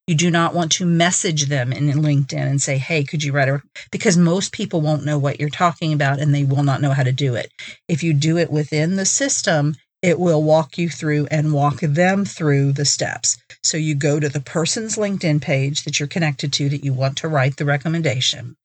You 0.08 0.16
do 0.16 0.32
not 0.32 0.54
want 0.54 0.72
to 0.74 0.86
message 0.86 1.46
them 1.46 1.72
in 1.72 1.86
LinkedIn 1.88 2.34
and 2.34 2.62
say, 2.62 2.78
Hey, 2.78 3.04
could 3.04 3.24
you 3.24 3.32
write 3.32 3.48
a, 3.48 3.62
because 3.92 4.18
most 4.18 4.52
people 4.52 4.82
won't 4.82 5.06
know 5.06 5.18
what 5.18 5.40
you're 5.40 5.50
talking 5.50 5.94
about 5.94 6.20
and 6.20 6.34
they 6.34 6.44
will 6.44 6.64
not 6.64 6.82
know 6.82 6.92
how 6.92 7.04
to 7.04 7.12
do 7.12 7.36
it. 7.36 7.52
If 7.88 8.04
you 8.04 8.14
do 8.14 8.38
it 8.38 8.52
within 8.52 8.96
the 8.96 9.06
system, 9.06 9.76
it 10.02 10.20
will 10.20 10.42
walk 10.42 10.78
you 10.78 10.90
through 10.90 11.28
and 11.30 11.54
walk 11.54 11.80
them 11.80 12.26
through 12.26 12.74
the 12.74 12.86
steps. 12.86 13.38
So 13.64 13.78
you 13.78 13.94
go 13.94 14.20
to 14.20 14.30
the 14.30 14.40
person's 14.40 14.96
LinkedIn 14.96 15.42
page 15.42 15.84
that 15.84 16.00
you're 16.00 16.08
connected 16.08 16.52
to 16.54 16.70
that 16.70 16.84
you 16.84 16.94
want 16.94 17.18
to 17.18 17.28
write 17.28 17.58
the 17.58 17.66
recommendation. 17.66 18.56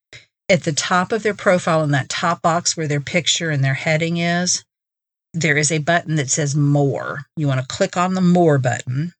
At 0.49 0.63
the 0.63 0.73
top 0.73 1.13
of 1.13 1.23
their 1.23 1.35
profile, 1.35 1.83
in 1.83 1.91
that 1.91 2.09
top 2.09 2.41
box 2.41 2.77
where 2.77 2.89
their 2.89 3.01
picture 3.01 3.51
and 3.51 3.63
their 3.63 3.75
heading 3.75 4.17
is, 4.17 4.65
there 5.35 5.57
is 5.57 5.71
a 5.71 5.79
button 5.79 6.15
that 6.17 6.31
says 6.31 6.55
More. 6.55 7.27
You 7.37 7.49
want 7.49 7.61
to 7.61 7.67
click 7.67 7.97
on 7.97 8.15
the 8.15 8.21
More 8.21 8.59
button. 8.59 9.13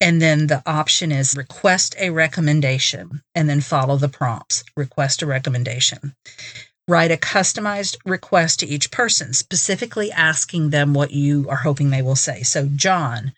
And 0.00 0.20
then 0.20 0.48
the 0.48 0.62
option 0.66 1.10
is 1.10 1.36
request 1.36 1.96
a 1.98 2.10
recommendation 2.10 3.22
and 3.34 3.48
then 3.48 3.60
follow 3.60 3.96
the 3.96 4.08
prompts. 4.08 4.62
Request 4.76 5.22
a 5.22 5.26
recommendation 5.26 6.14
write 6.88 7.10
a 7.10 7.16
customized 7.16 7.96
request 8.04 8.60
to 8.60 8.66
each 8.66 8.90
person, 8.90 9.32
specifically 9.32 10.12
asking 10.12 10.70
them 10.70 10.94
what 10.94 11.10
you 11.10 11.48
are 11.48 11.56
hoping 11.56 11.90
they 11.90 12.02
will 12.02 12.16
say. 12.16 12.42
So, 12.42 12.68
John, 12.74 13.32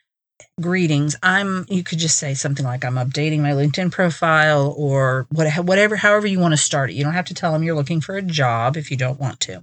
greetings, 0.60 1.16
I'm 1.22 1.66
you 1.68 1.82
could 1.82 1.98
just 1.98 2.18
say 2.18 2.34
something 2.34 2.64
like 2.64 2.84
I'm 2.84 2.94
updating 2.94 3.40
my 3.40 3.52
LinkedIn 3.52 3.92
profile 3.92 4.74
or 4.76 5.26
whatever 5.30 5.96
however 5.96 6.26
you 6.26 6.40
want 6.40 6.52
to 6.52 6.58
start 6.58 6.90
it. 6.90 6.94
You 6.94 7.04
don't 7.04 7.12
have 7.12 7.26
to 7.26 7.34
tell 7.34 7.52
them 7.52 7.62
you're 7.62 7.74
looking 7.74 8.00
for 8.00 8.16
a 8.16 8.22
job 8.22 8.76
if 8.76 8.90
you 8.90 8.96
don't 8.96 9.20
want 9.20 9.40
to. 9.40 9.62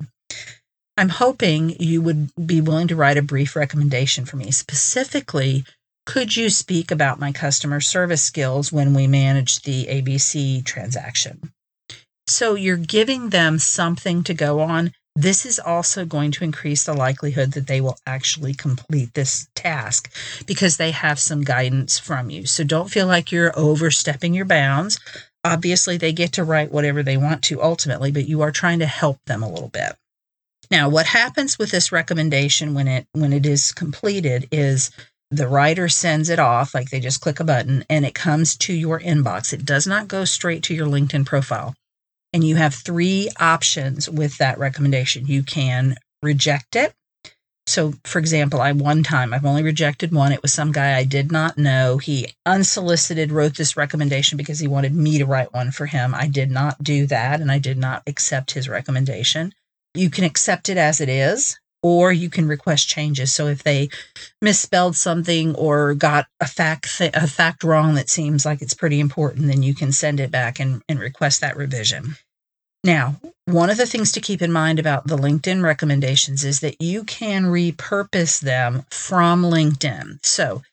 I'm 0.97 1.09
hoping 1.09 1.75
you 1.79 2.01
would 2.01 2.29
be 2.45 2.61
willing 2.61 2.87
to 2.89 2.95
write 2.95 3.17
a 3.17 3.23
brief 3.23 3.55
recommendation 3.55 4.25
for 4.25 4.37
me. 4.37 4.51
Specifically, 4.51 5.65
could 6.05 6.35
you 6.35 6.49
speak 6.49 6.91
about 6.91 7.19
my 7.19 7.31
customer 7.31 7.79
service 7.79 8.21
skills 8.21 8.71
when 8.71 8.93
we 8.93 9.07
manage 9.07 9.61
the 9.61 9.85
ABC 9.85 10.63
transaction? 10.65 11.52
So 12.33 12.55
you're 12.55 12.77
giving 12.77 13.29
them 13.29 13.59
something 13.59 14.23
to 14.23 14.33
go 14.33 14.59
on. 14.61 14.91
This 15.15 15.45
is 15.45 15.59
also 15.59 16.03
going 16.03 16.31
to 16.31 16.43
increase 16.43 16.83
the 16.83 16.95
likelihood 16.95 17.51
that 17.51 17.67
they 17.67 17.79
will 17.79 17.99
actually 18.07 18.55
complete 18.55 19.13
this 19.13 19.47
task 19.53 20.11
because 20.47 20.77
they 20.77 20.89
have 20.89 21.19
some 21.19 21.43
guidance 21.43 21.99
from 21.99 22.31
you. 22.31 22.47
So 22.47 22.63
don't 22.63 22.89
feel 22.89 23.05
like 23.05 23.31
you're 23.31 23.57
overstepping 23.57 24.33
your 24.33 24.45
bounds. 24.45 24.99
Obviously, 25.43 25.97
they 25.97 26.11
get 26.11 26.31
to 26.33 26.43
write 26.43 26.71
whatever 26.71 27.03
they 27.03 27.17
want 27.17 27.43
to 27.43 27.61
ultimately, 27.61 28.11
but 28.11 28.27
you 28.27 28.41
are 28.41 28.51
trying 28.51 28.79
to 28.79 28.87
help 28.87 29.19
them 29.27 29.43
a 29.43 29.49
little 29.49 29.69
bit. 29.69 29.93
Now, 30.71 30.89
what 30.89 31.05
happens 31.05 31.59
with 31.59 31.69
this 31.69 31.91
recommendation 31.91 32.73
when 32.73 32.87
it 32.87 33.05
when 33.11 33.31
it 33.31 33.45
is 33.45 33.71
completed 33.71 34.47
is 34.51 34.89
the 35.29 35.47
writer 35.47 35.87
sends 35.87 36.29
it 36.29 36.39
off 36.39 36.73
like 36.73 36.89
they 36.89 36.99
just 36.99 37.21
click 37.21 37.39
a 37.39 37.43
button 37.43 37.85
and 37.91 38.05
it 38.05 38.15
comes 38.15 38.57
to 38.57 38.73
your 38.73 38.99
inbox. 38.99 39.53
It 39.53 39.65
does 39.65 39.85
not 39.85 40.07
go 40.07 40.25
straight 40.25 40.63
to 40.63 40.73
your 40.73 40.87
LinkedIn 40.87 41.27
profile. 41.27 41.75
And 42.33 42.43
you 42.43 42.55
have 42.55 42.73
three 42.73 43.29
options 43.39 44.09
with 44.09 44.37
that 44.39 44.57
recommendation. 44.57 45.27
You 45.27 45.43
can 45.43 45.95
reject 46.21 46.75
it. 46.75 46.93
So, 47.65 47.93
for 48.03 48.19
example, 48.19 48.59
I 48.59 48.73
one 48.73 49.03
time, 49.03 49.33
I've 49.33 49.45
only 49.45 49.63
rejected 49.63 50.13
one. 50.13 50.33
It 50.33 50.41
was 50.41 50.51
some 50.51 50.73
guy 50.73 50.97
I 50.97 51.05
did 51.05 51.31
not 51.31 51.57
know. 51.57 51.97
He 51.97 52.33
unsolicited 52.45 53.31
wrote 53.31 53.55
this 53.55 53.77
recommendation 53.77 54.37
because 54.37 54.59
he 54.59 54.67
wanted 54.67 54.93
me 54.93 55.17
to 55.19 55.25
write 55.25 55.53
one 55.53 55.71
for 55.71 55.85
him. 55.85 56.13
I 56.13 56.27
did 56.27 56.51
not 56.51 56.83
do 56.83 57.05
that 57.07 57.39
and 57.39 57.49
I 57.51 57.59
did 57.59 57.77
not 57.77 58.03
accept 58.05 58.51
his 58.51 58.67
recommendation. 58.67 59.53
You 59.93 60.09
can 60.09 60.25
accept 60.25 60.67
it 60.67 60.77
as 60.77 60.99
it 60.99 61.07
is, 61.07 61.57
or 61.83 62.11
you 62.11 62.29
can 62.29 62.47
request 62.47 62.87
changes. 62.87 63.33
So 63.33 63.47
if 63.47 63.61
they 63.61 63.89
misspelled 64.41 64.95
something 64.95 65.53
or 65.55 65.93
got 65.93 66.27
a 66.39 66.47
fact 66.47 66.97
th- 66.97 67.11
a 67.13 67.27
fact 67.27 67.63
wrong 67.63 67.93
that 67.95 68.09
seems 68.09 68.45
like 68.45 68.61
it's 68.61 68.73
pretty 68.73 68.99
important, 68.99 69.47
then 69.47 69.61
you 69.61 69.75
can 69.75 69.91
send 69.91 70.19
it 70.19 70.31
back 70.31 70.59
and, 70.59 70.81
and 70.89 70.99
request 70.99 71.41
that 71.41 71.57
revision. 71.57 72.15
Now, 72.85 73.17
one 73.45 73.69
of 73.69 73.77
the 73.77 73.85
things 73.85 74.11
to 74.13 74.21
keep 74.21 74.41
in 74.41 74.51
mind 74.51 74.79
about 74.79 75.07
the 75.07 75.17
LinkedIn 75.17 75.63
recommendations 75.63 76.43
is 76.43 76.61
that 76.61 76.81
you 76.81 77.03
can 77.03 77.45
repurpose 77.45 78.41
them 78.41 78.85
from 78.89 79.43
LinkedIn. 79.43 80.25
So, 80.25 80.63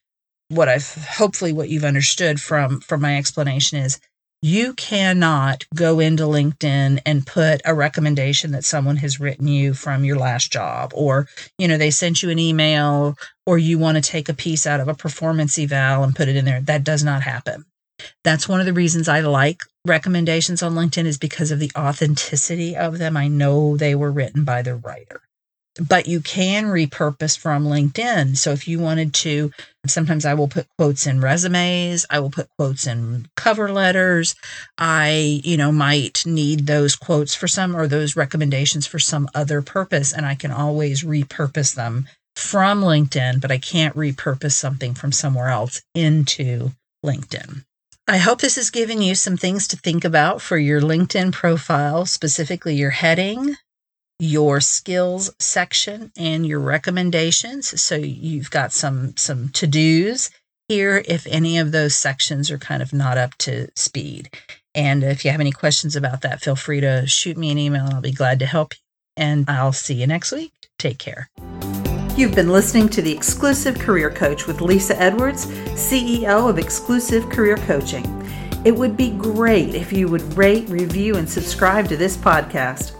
what 0.49 0.69
I've 0.69 0.95
hopefully 0.95 1.53
what 1.53 1.69
you've 1.69 1.85
understood 1.85 2.41
from 2.41 2.81
from 2.81 3.01
my 3.01 3.17
explanation 3.17 3.79
is 3.79 4.01
you 4.43 4.73
cannot 4.73 5.67
go 5.75 6.01
into 6.01 6.23
LinkedIn 6.23 7.01
and 7.05 7.27
put 7.27 7.61
a 7.65 7.75
recommendation 7.75 8.53
that 8.53 8.65
someone 8.65 8.97
has 8.97 9.21
written 9.21 9.47
you 9.47 9.75
from 9.75 10.05
your 10.05 10.17
last 10.17 10.53
job, 10.53 10.93
or, 10.95 11.29
you 11.59 11.69
know, 11.69 11.77
they 11.77 11.91
sent 11.91 12.23
you 12.23 12.31
an 12.31 12.39
email, 12.39 13.17
or 13.45 13.59
you 13.59 13.79
want 13.79 13.97
to 13.97 14.11
take 14.11 14.29
a 14.29 14.35
piece 14.35 14.67
out 14.67 14.81
of 14.81 14.89
a 14.89 14.95
performance 14.95 15.59
eval 15.59 16.03
and 16.03 16.17
put 16.17 16.29
it 16.29 16.37
in 16.37 16.45
there. 16.45 16.61
That 16.61 16.85
does 16.85 17.05
not 17.05 17.23
happen. 17.23 17.67
That's 18.25 18.49
one 18.49 18.61
of 18.61 18.67
the 18.67 18.73
reasons 18.73 19.09
I 19.09 19.21
like 19.21 19.63
recommendations 19.87 20.63
on 20.63 20.75
LinkedIn 20.75 21.05
is 21.05 21.19
because 21.19 21.51
of 21.51 21.59
the 21.59 21.71
authenticity 21.77 22.77
of 22.77 22.99
them. 22.99 23.17
I 23.17 23.29
know 23.29 23.77
they 23.77 23.95
were 23.95 24.11
written 24.11 24.45
by 24.45 24.63
the 24.63 24.75
writer 24.75 25.21
but 25.81 26.07
you 26.07 26.21
can 26.21 26.67
repurpose 26.67 27.39
from 27.39 27.65
LinkedIn. 27.65 28.37
So 28.37 28.53
if 28.53 28.69
you 28.69 28.79
wanted 28.79 29.15
to, 29.15 29.51
sometimes 29.87 30.27
I 30.27 30.35
will 30.35 30.49
put 30.49 30.67
quotes 30.79 31.07
in 31.07 31.21
resumes, 31.21 32.05
I 32.11 32.21
will 32.21 32.31
put 32.31 32.49
quotes 32.59 32.87
in 32.87 33.27
cover 33.37 33.73
letters. 33.73 34.35
I, 34.77 35.41
you 35.43 35.57
know, 35.57 35.73
might 35.73 36.25
need 36.27 36.67
those 36.67 36.97
quotes 36.97 37.35
for 37.35 37.49
some 37.49 37.75
or 37.75 37.87
those 37.87 38.17
recommendations 38.17 38.87
for 38.87 38.99
some 38.99 39.29
other 39.35 39.63
purpose, 39.63 40.13
and 40.13 40.27
I 40.27 40.35
can 40.35 40.51
always 40.51 41.03
repurpose 41.03 41.75
them 41.75 42.07
from 42.37 42.83
LinkedIn, 42.83 43.41
but 43.41 43.51
I 43.51 43.59
can't 43.59 43.97
repurpose 43.97 44.53
something 44.53 44.95
from 44.95 45.13
somewhere 45.13 45.49
else 45.49 45.83
into 45.95 46.73
LinkedIn. 47.05 47.65
I 48.07 48.19
hope 48.19 48.41
this 48.41 48.57
has 48.57 48.71
given 48.71 49.01
you 49.03 49.15
some 49.15 49.37
things 49.37 49.69
to 49.69 49.77
think 49.77 50.05
about 50.05 50.43
for 50.43 50.59
your 50.59 50.81
LinkedIn 50.81 51.33
profile, 51.33 52.07
specifically 52.07 52.75
your 52.75 52.91
heading, 52.91 53.57
your 54.21 54.61
skills 54.61 55.31
section 55.39 56.13
and 56.17 56.47
your 56.47 56.61
recommendations. 56.61 57.81
So 57.81 57.97
you've 57.97 58.51
got 58.51 58.73
some 58.73 59.17
some 59.17 59.49
to-dos 59.49 60.31
here 60.69 61.03
if 61.07 61.27
any 61.27 61.59
of 61.59 61.73
those 61.73 61.97
sections 61.97 62.51
are 62.51 62.59
kind 62.59 62.83
of 62.83 62.93
not 62.93 63.19
up 63.19 63.35
to 63.39 63.69
speed. 63.75 64.31
And 64.75 65.03
if 65.03 65.25
you 65.25 65.31
have 65.33 65.41
any 65.41 65.51
questions 65.51 65.97
about 65.97 66.21
that, 66.21 66.41
feel 66.41 66.55
free 66.55 66.81
to 66.81 67.07
shoot 67.07 67.37
me 67.37 67.51
an 67.51 67.59
email 67.59 67.87
and 67.87 67.95
I'll 67.95 68.01
be 68.01 68.13
glad 68.13 68.39
to 68.39 68.47
help 68.47 68.75
you. 68.75 68.79
And 69.17 69.51
I'll 69.51 69.73
see 69.73 69.95
you 69.95 70.07
next 70.07 70.33
week. 70.33 70.53
Take 70.79 70.99
care. 70.99 71.29
You've 72.17 72.35
been 72.35 72.51
listening 72.51 72.89
to 72.91 73.03
the 73.03 73.13
Exclusive 73.13 73.79
Career 73.79 74.11
Coach 74.11 74.47
with 74.47 74.61
Lisa 74.61 74.99
Edwards, 75.01 75.47
CEO 75.47 76.49
of 76.49 76.59
Exclusive 76.59 77.29
Career 77.29 77.57
Coaching. 77.57 78.05
It 78.65 78.73
would 78.73 78.97
be 78.97 79.11
great 79.11 79.75
if 79.75 79.93
you 79.93 80.09
would 80.09 80.23
rate, 80.37 80.69
review, 80.69 81.17
and 81.17 81.29
subscribe 81.29 81.89
to 81.89 81.97
this 81.97 82.17
podcast. 82.17 83.00